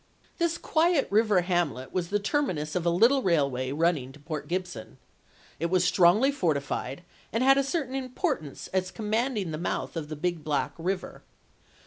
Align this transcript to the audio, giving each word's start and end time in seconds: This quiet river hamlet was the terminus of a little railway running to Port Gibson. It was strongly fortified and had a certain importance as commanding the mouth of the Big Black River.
This 0.39 0.57
quiet 0.57 1.05
river 1.11 1.41
hamlet 1.41 1.93
was 1.93 2.09
the 2.09 2.17
terminus 2.17 2.73
of 2.73 2.87
a 2.87 2.89
little 2.89 3.21
railway 3.21 3.71
running 3.71 4.11
to 4.13 4.19
Port 4.19 4.47
Gibson. 4.47 4.97
It 5.59 5.67
was 5.67 5.83
strongly 5.85 6.31
fortified 6.31 7.03
and 7.31 7.43
had 7.43 7.59
a 7.59 7.63
certain 7.63 7.93
importance 7.93 8.67
as 8.73 8.89
commanding 8.89 9.51
the 9.51 9.59
mouth 9.59 9.95
of 9.95 10.09
the 10.09 10.15
Big 10.15 10.43
Black 10.43 10.73
River. 10.79 11.21